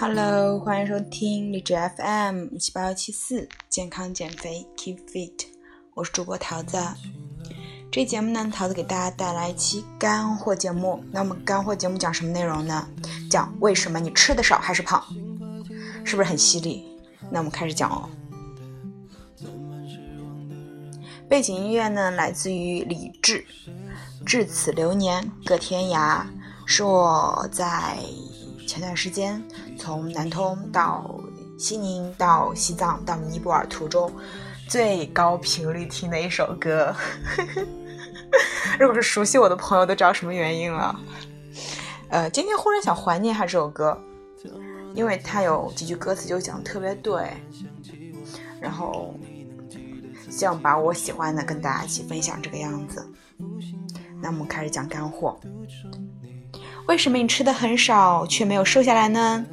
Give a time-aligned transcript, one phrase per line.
[0.00, 5.46] Hello，欢迎收听荔枝 FM 七八幺七四健康减肥 Keep Fit，
[5.94, 6.78] 我是主播桃子。
[7.90, 11.02] 这节目呢，桃子给大家带来一期干货节目。
[11.10, 12.86] 那我们干货节目讲什么内容呢？
[13.28, 15.02] 讲为什么你吃的少还是胖，
[16.04, 16.84] 是不是很犀利？
[17.28, 18.08] 那我们开始讲哦。
[21.28, 23.44] 背景音乐呢，来自于李志，
[24.24, 26.22] 《至此流年各天涯》，
[26.64, 27.98] 是我在
[28.68, 29.42] 前段时间
[29.78, 31.18] 从南通到
[31.58, 34.12] 西宁到西藏到尼泊尔途中
[34.68, 36.94] 最高频率听的一首歌。
[38.78, 41.00] 如果是熟悉我的朋友都知道什么原因了。
[42.10, 43.98] 呃，今天忽然想怀念一下这首歌，
[44.94, 47.32] 因为它有几句歌词就讲的特别对，
[48.60, 49.14] 然后。
[50.30, 53.04] 希望把我喜欢的跟大家一起分享这个样子。
[54.20, 55.40] 那我们开始讲干货。
[56.88, 59.44] 为什么你吃的很少却没有瘦下来呢？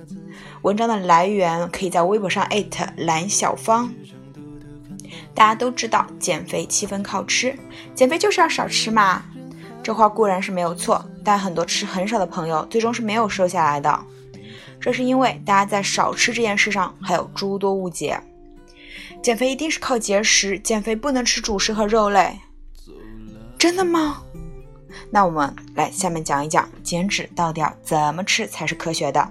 [0.61, 3.93] 文章的来源可以在微博上艾特蓝小芳。
[5.33, 7.53] 大家都知道减肥七分靠吃，
[7.93, 9.25] 减肥就是要少吃嘛。
[9.83, 13.99] 这话固然是没有错，但很多吃很少的朋友最终是没有瘦下来的。
[14.79, 18.17] 这是因为大家在少吃这件事上还有诸多误解。
[19.21, 22.39] 减肥一定是靠节食，减肥不能吃主食和肉类，
[23.57, 24.21] 真的吗？
[25.09, 29.27] 那我们来下面讲一讲减脂到底要怎么吃才是科学的。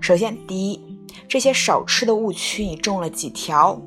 [0.00, 0.98] 首先，第一，
[1.28, 3.80] 这些少吃的误区你中了几条？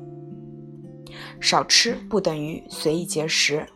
[1.40, 3.66] 少吃不等于随意节食。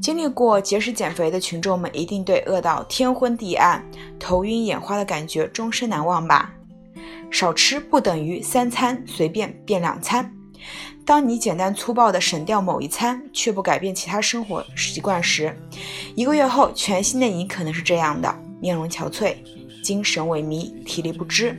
[0.00, 3.84] 经历过节食减肥的群众们一定对饿到天昏地暗、
[4.18, 6.54] 头晕眼花的感觉终身难忘吧？
[7.30, 10.32] 少吃不等于三餐随便变两餐。
[11.04, 15.56] 当你简单粗暴地省掉某一餐，却不改变其他生活习惯时，
[16.14, 19.36] 一个月后，全新的你可能是这样的：面容憔悴，
[19.82, 21.58] 精神萎靡，体力不支。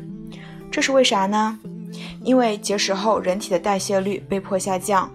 [0.72, 1.58] 这是为啥呢？
[2.24, 5.12] 因为节食后，人体的代谢率被迫下降，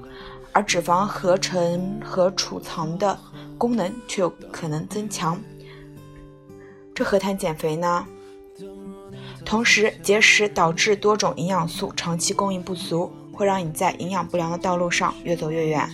[0.53, 3.17] 而脂肪合成和储藏的
[3.57, 5.41] 功能却有可能增强。
[6.93, 8.05] 这何谈减肥呢？
[9.45, 15.89] 同时，节食导致多种营养素长期供应不足，会让你在营养不良的道路上越走越远。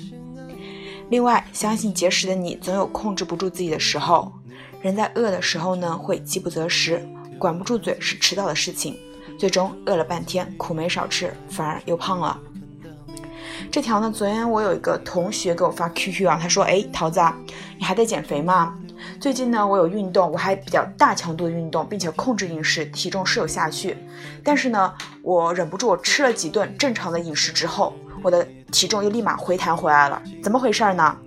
[1.11, 4.33] 另外，相信节食的你总有控制不住自己的时候。
[4.81, 7.07] 人在饿的时候呢，会饥不择食，
[7.39, 8.97] 管不住嘴是迟早的事情。
[9.39, 12.39] 最终饿了半天，苦没少吃，反而又胖了。
[13.71, 17.21] 这条呢，昨天我有一个同学给我发 QQ 啊，他说：“哎，桃子，
[17.79, 18.75] 你还在减肥吗？”
[19.21, 23.95] 最近呢，我有运动，我还比较大强度的运动，并且控制饮食，体重是有下去。
[24.43, 28.43] 但是呢，我忍不住，我吃了几顿正常的饮食之后，我的
[28.73, 30.23] 体重又立马回弹回来了。
[30.43, 31.19] 怎么回事呢？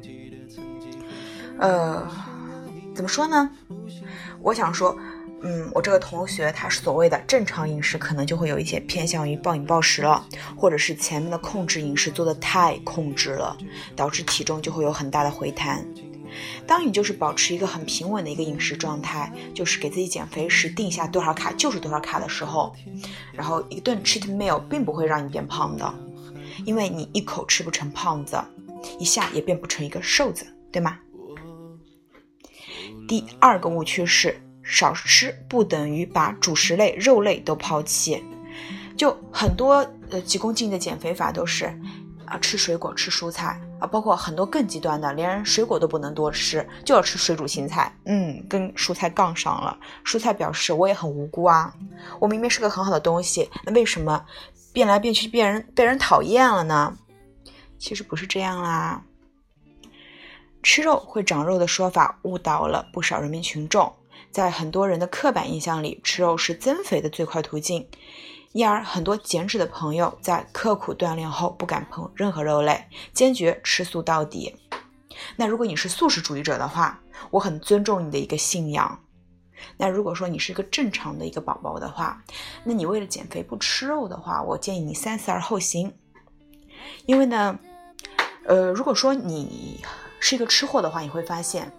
[1.60, 2.04] 呃，
[2.96, 3.48] 怎么说呢？
[4.42, 4.98] 我想说，
[5.44, 10.26] 嗯，我这个同学他所谓的正常饮食，可能就会有一些偏向于暴饮暴食了，
[10.58, 13.56] 或者是前面的控制饮食做的太控制了，
[13.96, 15.86] 导致体重就会有很大的回弹。
[16.66, 22.76] 当你就是保持一个很平稳的一个饮食状态，就是给自己减肥时定下多少卡就是多少卡的时候，
[23.34, 25.94] 然后一顿 cheat meal 并不会让你变胖的，
[26.66, 28.42] 因为你一口吃不成胖子，
[29.00, 31.00] 一下也变不成一个瘦子，对吗？
[33.08, 38.24] 第二个误区是少吃不等于把主食类、肉类都抛弃，
[38.96, 41.66] 就很多呃急功近利的减肥法都是
[42.26, 43.60] 啊吃水果、吃蔬菜。
[43.88, 47.96] 包括很多更极端的，连水果都不能多吃，就要吃水煮青菜。
[48.06, 49.78] 嗯，跟蔬菜杠上了。
[50.06, 51.74] 蔬菜表示我也很无辜啊，
[52.20, 54.26] 我明明是个很好的东西，那为什么
[54.72, 56.98] 变来变去变人被人讨厌了呢？
[57.78, 59.04] 其实不是这样啦。
[60.62, 63.94] 吃肉会长肉的说法误导了不少人民群众，
[64.32, 67.86] 在很多人的刻板印象里，吃肉是增肥的最快途径。
[68.54, 74.56] 因而，很多减脂的朋友在刻苦锻炼后不敢碰任何肉类，坚决吃素到底。
[75.36, 77.00] 那如果你是素食主义者的话，
[77.32, 79.00] 我很尊重你的一个信仰。
[79.78, 82.24] 那如果说你是一个正常的一个宝宝的话，
[82.64, 85.92] 那你为了减肥不吃肉的话，我建议你三思而后行。
[87.08, 87.58] 因为呢，
[88.46, 89.84] 呃，如果说你
[90.20, 91.72] 是一个吃货的话，你会发现，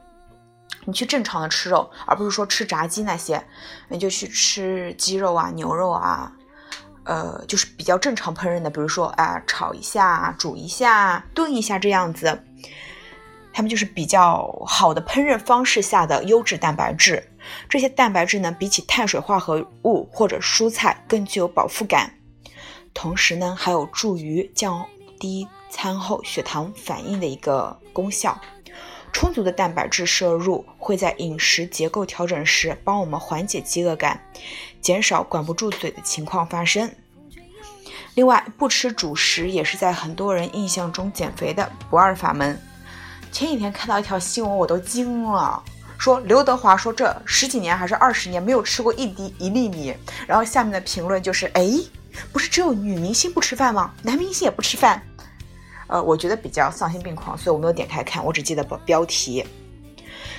[0.87, 3.47] 你去正常的吃肉，而不是说吃炸鸡那些，
[3.89, 6.33] 你就去吃鸡肉啊、牛肉啊。
[7.05, 12.43] 呃，就是比较正常烹饪的，比如说啊，炒一下、煮一下、炖一下这样子，
[13.53, 17.23] 他们就是比较好的烹饪方式下的优质蛋白质。
[17.69, 22.11] 这些蛋白质呢，比起碳水化合物或者蔬菜更具有饱腹感，
[22.95, 24.85] 同时呢，还有助于降
[25.21, 28.41] 低餐后血糖反应的一个功效。
[29.15, 34.21] 充足的蛋白质摄入会在饮食结构调整时帮我们缓解饥饿感，
[34.81, 36.91] 减少管不住嘴的情况发生。
[38.17, 42.61] 另外，不吃主食也是在很多人印象中减肥的不二法门。
[43.31, 45.63] 前几天看到一条新闻，我都惊了，
[45.97, 49.95] 说刘德华说这十几年还是二十年没有吃过一滴一粒米，
[50.27, 51.71] 然后下面的评论就是，哎，
[52.33, 53.95] 不是只有女明星不吃饭吗？
[54.03, 55.01] 男明星也不吃饭。
[55.87, 59.45] 呃，我觉得比较丧心病狂，所以我没有点开看，我只记得标标题。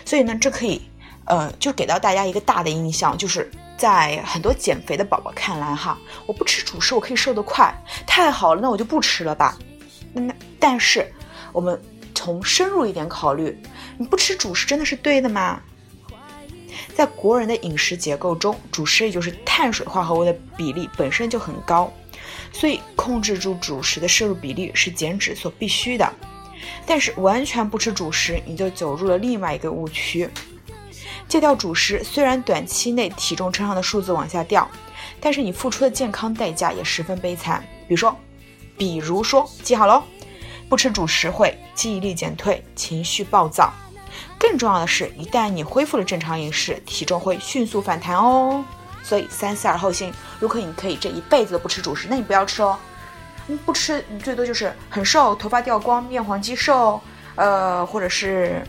[0.05, 0.81] 所以呢，这可以，
[1.25, 7.73] 呃，就给到大家一个大的印象，就是在很多减肥的宝宝看来，哈，我不吃主食，我可以瘦得快，
[8.05, 9.57] 太好了，那我就不吃了吧。
[10.13, 11.11] 那但是
[11.51, 11.79] 我们
[12.13, 13.57] 从深入一点考虑，
[13.97, 15.61] 你不吃主食真的是对的吗？
[16.95, 21.91] 在国人的饮食结构中，主食也就是碳水化合物的比例本身就很高。
[22.53, 26.13] 所以，控制住主食的摄入比例是减脂所必须的。
[26.85, 30.29] 但是，完全不吃主食，你就走入了另外一个误区。
[31.27, 34.65] 戒掉主食，虽然短期内体重秤上的数字往下掉，
[35.19, 37.61] 但是你付出的健康代价也十分悲惨。
[37.89, 38.15] 比如说，
[38.77, 40.01] 比如说，记好喽，
[40.69, 43.73] 不吃主食会记忆力减退、情绪暴躁。
[44.37, 48.63] 更重要的是，一旦你恢复了正常饮食，体重会迅速反弹哦。
[49.03, 50.11] 所以三思而后行。
[50.39, 52.77] 如果你可以这一辈子都不吃主食，那你不要吃哦。
[53.47, 56.99] 你不吃，你最多就是很瘦，头发掉光，面黄肌瘦，
[57.35, 58.65] 呃，或者是，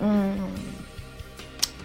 [0.00, 0.38] 嗯，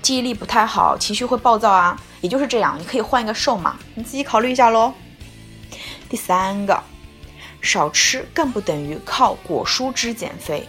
[0.01, 2.77] 记忆力不太好，情绪会暴躁啊，也就是这样。
[2.79, 4.93] 你可以换一个瘦嘛，你自己考虑一下喽。
[6.07, 6.81] 第三个，
[7.61, 10.65] 少吃更不等于靠果蔬汁减肥。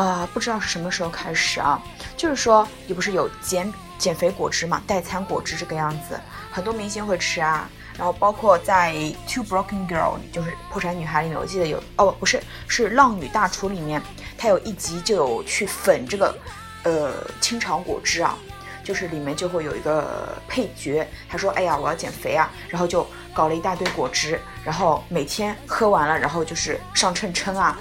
[0.00, 1.82] 啊，不知道是什么时候开始啊，
[2.16, 3.72] 就是说你不是有减。
[3.98, 6.20] 减肥果汁嘛，代餐果汁这个样子，
[6.50, 7.66] 很多明星会吃啊。
[7.96, 8.92] 然后包括在
[9.26, 12.38] 《Two Broken Girl》就是破产女孩里面，我记得有哦，不是，
[12.68, 14.02] 是《浪女大厨》里面，
[14.36, 16.36] 它有一集就有去粉这个
[16.82, 17.10] 呃
[17.40, 18.36] 清肠果汁啊，
[18.84, 27.78] 就是里面就会有一个配角，他说：“哎呀，我要减肥啊！”然后就搞了一大堆果汁，然后每天喝完了，然后就是上秤称啊，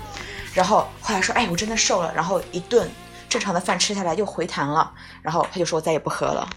[0.56, 2.90] 然后后来说：“哎，我真的瘦了。”然后一顿。
[3.28, 4.90] 正常的饭吃下来就回弹了，
[5.22, 6.48] 然后他就说我再也不喝了。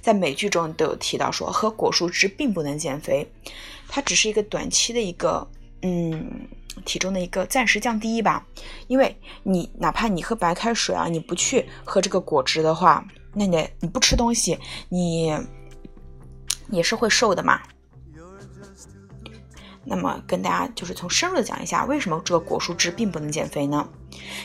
[0.00, 3.30] 在美剧中都有提到说喝果蔬汁并不能减肥，
[3.88, 5.46] 它只是一个短期的一个
[5.82, 6.48] 嗯
[6.84, 8.44] 体重的一个暂时降低吧。
[8.88, 13.04] 因为你哪怕你喝白开水啊，你不去喝这个果汁的话，
[13.34, 14.58] 那你你不吃东西，
[14.88, 15.38] 你
[16.70, 17.60] 也是会瘦的嘛。
[19.84, 23.86] 那么跟大家就是从深入的讲一下，为什么这个果蔬汁并不能减肥呢？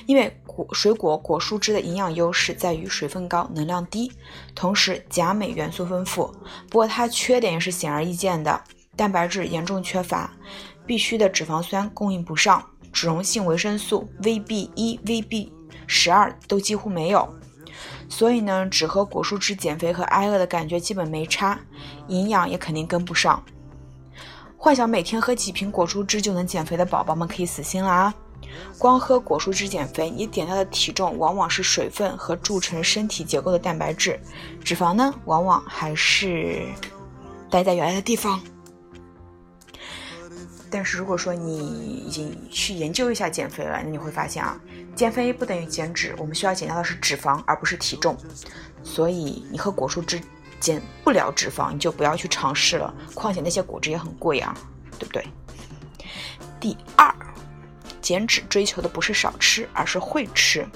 [0.06, 4.12] 因为果水果果蔬汁的营养优势在于水分高、能量低，
[4.54, 6.34] 同时钾镁元素丰富。
[6.70, 8.62] 不过它缺点也是显而易见的，
[8.96, 10.32] 蛋白质严重缺乏，
[10.86, 15.50] 必需的脂肪酸供应不上，脂溶性维生素 VB 一、VB
[15.88, 17.28] 十二都几乎没有。
[18.10, 21.60] 所以呢，只喝果蔬汁减肥和挨饿的感觉基本没差，
[22.08, 23.42] 营养也肯定跟不上。
[24.62, 28.14] 幻想每天喝几瓶果蔬汁就能减肥的宝宝们可以死心了啊！
[28.78, 34.20] 光喝果蔬汁减肥，你点掉的体重往往是水分和铸成身体结构的蛋白质，
[34.62, 36.68] 脂肪呢，往往还是
[37.50, 38.38] 待在原来的地方。
[40.70, 44.60] 但是如果说你已经去研究一下减肥了，那你会发现啊，
[44.94, 48.18] 减肥不等于减脂，我们需要减掉的是脂肪，而不是体重。
[48.84, 50.20] 所以你喝果蔬汁。
[50.60, 52.94] 减不了脂肪，你就不要去尝试了。
[53.14, 54.56] 况且那些果汁也很贵啊，
[54.98, 55.26] 对不对？
[56.60, 57.14] 第二，
[58.02, 60.68] 减脂追求的不是少吃，而是会吃。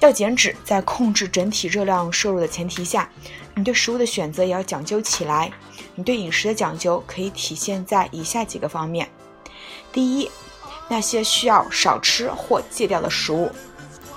[0.00, 3.08] 要减脂，在控制整体热量摄入的前提下，
[3.54, 5.50] 你对食物的选择也要讲究起来。
[5.94, 9.08] 你对饮食的讲究可以体现在以下几个方面：
[9.92, 10.30] 第一，
[10.88, 13.50] 那些需要少吃或戒掉的食物，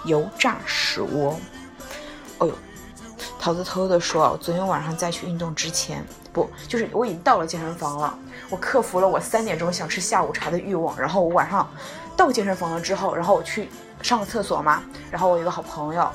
[0.06, 1.40] 油炸食物。
[3.40, 6.04] 桃子偷偷的说：“昨天晚上在去运动之前，
[6.34, 8.18] 不，就是我已经到了健身房了。
[8.50, 11.00] 我克服了我三点钟想吃下午茶的欲望。
[11.00, 11.70] 然后我晚上
[12.18, 13.70] 到健身房了之后，然后我去
[14.02, 14.84] 上个厕所嘛。
[15.10, 16.10] 然后我有个好朋友，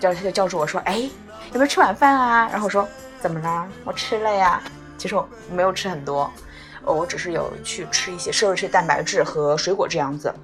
[0.00, 1.08] 叫他就叫住我说：‘哎，
[1.52, 2.88] 有没有吃晚饭啊？’然后我说
[3.20, 3.68] ：‘怎么了？
[3.84, 4.60] 我吃了呀。’
[4.98, 6.30] 其实我没有吃很多，
[6.84, 10.34] 我只是有去吃一些摄入一些蛋白质和水果这样子。”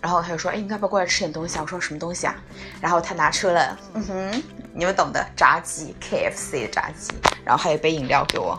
[0.00, 2.34] 然后他就说：“哎，你要不要过来吃点东西啊？”我说：“什么东西啊？”
[2.80, 4.42] 然后他拿出了，嗯哼，
[4.72, 7.12] 你们懂的，炸鸡，KFC 的炸鸡，
[7.44, 8.58] 然后还有一杯饮料给我，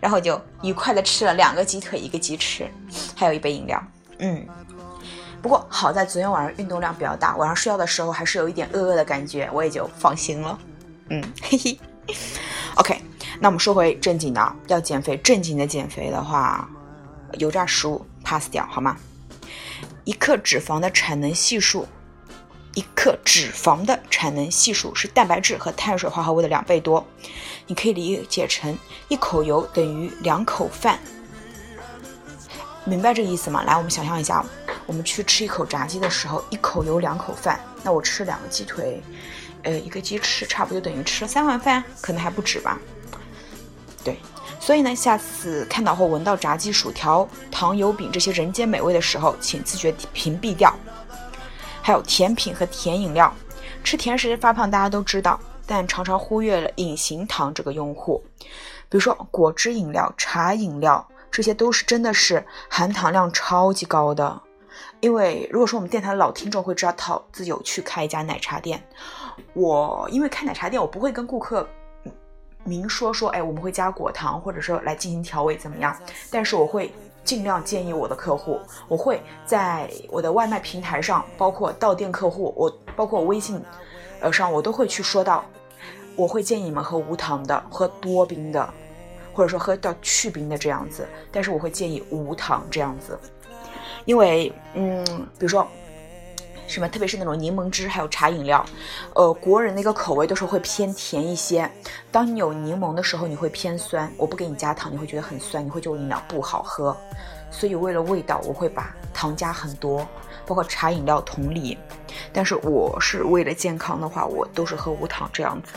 [0.00, 2.68] 然后就愉快的吃了两个鸡腿，一个鸡翅，
[3.14, 3.82] 还有一杯饮料。
[4.18, 4.44] 嗯，
[5.40, 10.58] 不过好在昨天晚上运动量比较大，晚上睡觉的时候还是有一点饿饿的感觉，我也就放心了。
[11.10, 11.78] 嗯，嘿嘿。
[12.76, 13.00] OK，
[13.40, 16.68] 那我们说回正经的，要减肥，正经的减肥的话，
[17.38, 18.96] 油炸食物 pass 掉好吗？
[20.06, 21.84] 一克脂肪的产能系数
[22.74, 27.04] 一克脂肪的产能系数是蛋白质和碳水化合物的两倍多。
[27.66, 31.00] 你可以理解成一口油等于两口饭，
[32.84, 33.64] 明白这个意思吗？
[33.64, 34.46] 来，我们想象一下，
[34.86, 39.02] 我们去吃一口炸鸡的时候，一口油两口饭，那我吃两个鸡腿，
[39.64, 42.78] 呃，一个鸡翅，差不多等于吃了三碗饭，可能还不止吧。
[44.04, 44.20] 对，
[44.66, 50.74] 所以呢，下次看到或闻到炸鸡、薯条、糖油饼这些人间美味的时候，请自觉屏蔽掉。
[51.80, 53.32] 还有甜品和甜饮料，
[53.84, 55.38] 吃甜食发胖，大家都知道。
[55.68, 58.20] 但常常忽略了隐形糖这个用户，
[58.88, 64.42] 比如说果汁饮料、茶饮料，这些都是真的是含糖量超级高的。
[64.98, 68.84] 因为如果说我们电台的老听众会知道，桃子有去开一家奶茶店，
[69.52, 71.68] 我因为开奶茶店，我不会跟顾客
[72.66, 75.96] 明说说，哎，我们会加果糖，或者说来进行调味怎么样？
[76.30, 76.92] 但是我会
[77.24, 83.60] 尽量建议我的客户，我会在我的外卖平台上，包括到店客户，我包括微信
[84.20, 85.44] 呃上，我都会去说到。
[86.16, 88.72] 我会建议你们喝无糖的，喝多冰的，
[89.34, 91.06] 或者说喝到去冰的这样子。
[91.30, 93.18] 但是我会建议无糖这样子，
[94.06, 95.04] 因为嗯，
[95.38, 95.68] 比如说
[96.66, 98.64] 什么，特别是那种柠檬汁还有茶饮料，
[99.14, 101.70] 呃，国人的一个口味都是会偏甜一些。
[102.10, 104.10] 当你有柠檬的时候，你会偏酸。
[104.16, 106.96] 我不给你加糖，你会觉得很酸，你会觉得饮料不好喝。
[107.50, 110.06] 所以为了味道，我会把糖加很多，
[110.44, 111.78] 包括茶饮料同理。
[112.32, 115.72] 但是我是为了健康的话，我都是喝无糖这样子。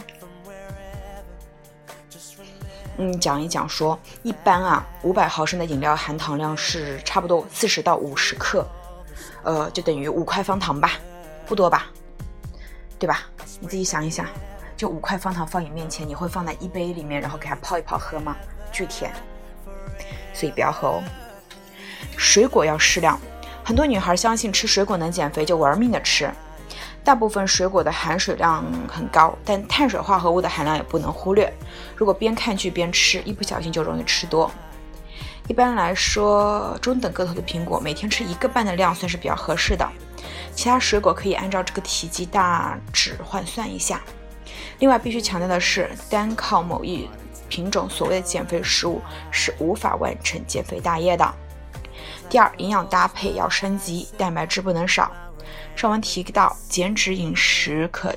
[2.97, 8.67] 嗯，讲一讲说，一般啊，五百毫升的饮料含糖量是差不多四十到五十克，
[9.43, 10.91] 呃，就等于五块方糖吧，
[11.45, 11.87] 不多吧，
[12.97, 13.21] 对吧？
[13.59, 14.25] 你自己想一想，
[14.77, 18.35] 就五块方糖放你面前，你会放在一杯里面，然后给它泡一泡喝吗？
[18.71, 19.11] 巨甜，
[20.33, 21.03] 所以不要喝哦。
[22.17, 23.19] 水果要适量，
[23.63, 26.29] 很多女孩相信吃水果能减肥，就玩命的吃。
[27.03, 31.51] 大部分水果的含水量很高，但碳水化合物的含量也不能忽略。
[31.95, 34.51] 如果边看剧边吃，一不小心就容易吃多。
[35.49, 39.83] 一般来说，中等个头的苹果每天吃一个半的量算是比较合适的。
[40.53, 43.99] 其他水果可以按照这个体积大致换算一下。
[44.77, 47.09] 另外，必须强调的是，单靠某一
[47.49, 49.01] 品种所谓的减肥食物
[49.31, 51.27] 是无法完成减肥大业的。
[52.29, 55.11] 第二，营养搭配要升级，蛋白质不能少。
[55.75, 58.13] 上文提到，减脂饮食可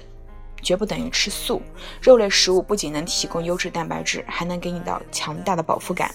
[0.61, 1.63] 绝不等于吃素。
[2.03, 6.11] 肉类食物不仅能提供优质蛋白质，还能给你到强大的饱腹感。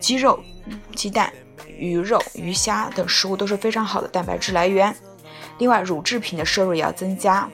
[0.00, 0.42] 鸡肉、
[0.96, 1.32] 鸡蛋、
[1.76, 4.94] 鱼肉、鱼虾等食物都是非常好的蛋白质来源。
[5.58, 7.48] 另外，乳制品的摄入也要增加。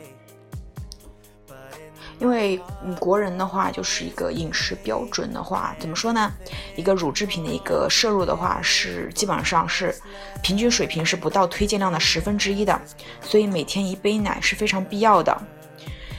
[2.18, 2.58] 因为
[2.98, 6.32] 国人的话，就是一个饮食标准的话，怎么说呢？
[6.74, 9.94] 一个乳制品的一个摄入的话，是基本上是
[10.42, 12.80] 平均水平是不到推荐量的十分之一的，
[13.20, 15.36] 所以每天一杯奶是非常必要的。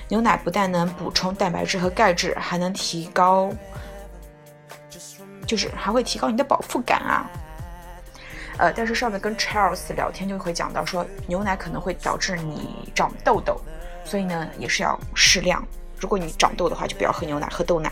[0.08, 3.52] 牛奶不但能补充蛋白质和钙质，还能提高，
[5.48, 7.26] 就是还会提高你的饱腹感啊。
[8.60, 13.60] 呃，但是上面跟 Charles 聊天就会讲到说，牛奶可能会导致你长痘痘，
[14.04, 15.66] 所以呢，也是要适量。
[16.00, 17.92] 如果你长痘的话，就不要喝牛奶，喝豆奶。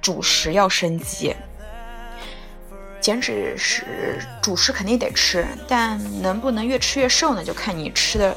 [0.00, 1.34] 主食要升级，
[3.00, 7.44] 减脂时主食肯定得吃，但能不能越吃越瘦呢？
[7.44, 8.36] 就看你吃的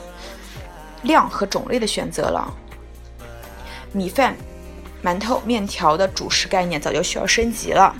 [1.01, 2.53] 量和种类的选择了。
[3.91, 4.35] 米饭、
[5.05, 7.95] 馒头、面条的主食概念早就需要升级了，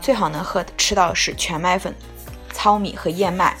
[0.00, 1.92] 最好能喝吃到的是全麦粉、
[2.52, 3.56] 糙米和燕麦。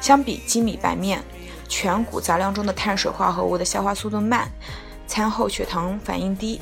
[0.00, 1.22] 相比精米白面。
[1.68, 4.46] 全谷杂粮中的碳水化合物的消化速度慢，
[5.06, 6.60] 餐后血糖反应低，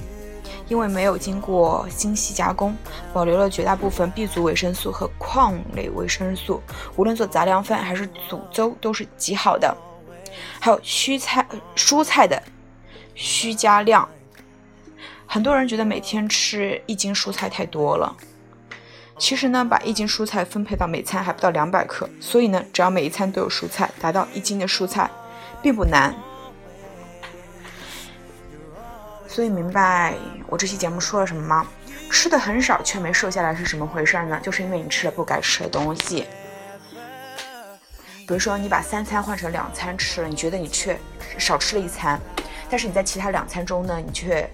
[0.68, 2.76] 因为没有经过精细加工，
[3.12, 6.62] 保留了绝大部分 B 族维生素和矿类维生素。
[6.94, 9.76] 无论做杂粮饭还是煮粥都是极好的。
[10.60, 11.44] 还有蔬菜，
[11.74, 12.40] 蔬菜的
[13.16, 14.08] 需加量。
[15.32, 18.16] 很多人觉得每天吃一斤蔬菜太多了。
[19.16, 25.08] 其实呢，把一斤蔬菜分配到每餐还不到两百克，所以呢，只要每一餐都有蔬菜，达到一斤的蔬菜，
[25.62, 26.12] 并不难。
[29.28, 30.16] 所以明白
[30.48, 31.64] 我这期节目说了什么吗？
[32.10, 34.40] 吃的很少却没瘦下来是什么回事呢？
[34.42, 36.26] 就是因为你吃了不该吃的东西。
[38.26, 40.98] 比如说，你把三餐换成两餐吃了，你觉得你却
[41.38, 42.20] 少吃了一餐，
[42.68, 44.50] 但是你在其他两餐中呢，你却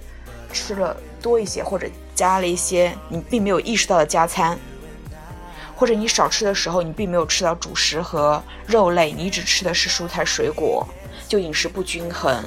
[0.56, 1.86] 吃了多一些，或者。
[2.16, 4.58] 加了一些你并没有意识到的加餐，
[5.76, 10.88] 或者你少吃的时候，你并没有吃到主食和肉类，你只吃的是蔬菜水果，
[11.28, 12.42] 就饮食不均衡。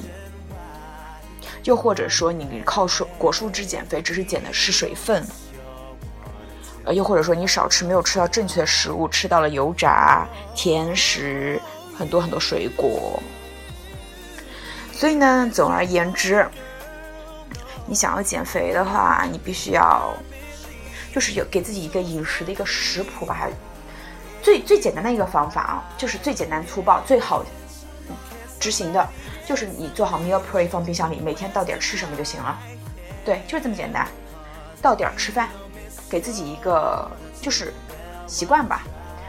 [1.62, 5.24] 又或者说你靠蔬果蔬汁减肥，只是减的是水分。
[6.82, 10.26] 呃，又或者说你少吃，没有吃到正确的食物，吃到了油炸、
[10.56, 11.62] 甜食、
[11.96, 13.22] 很多很多水果。
[14.92, 16.44] 所以呢，总而言之，
[17.90, 20.14] 你想要减肥的话，你必须要
[21.12, 23.48] 就是有给自己一个饮食的一个食谱吧。
[24.40, 27.44] 最最简单的一个方法啊，就是最简单粗暴、最好
[28.60, 29.04] 执行的，
[29.44, 32.56] 就是你做好 meal prep 放冰箱里，每天到点吃什么就行了。
[33.24, 34.06] 对，就是这么简单，
[34.80, 35.48] 到点吃饭，
[36.08, 37.10] 给自己一个
[37.42, 37.74] 就是
[38.28, 38.82] 习惯吧，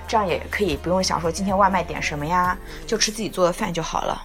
[0.08, 4.24] 这样也可以不用想说今天外卖点什么呀，就吃自己做的饭就好了。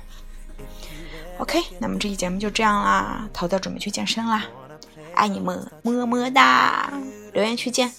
[1.38, 4.44] OK，那么这期节目就这样啦，桃子准备去健身啦，
[5.14, 6.92] 爱你们，么么哒，
[7.32, 7.92] 留言区见。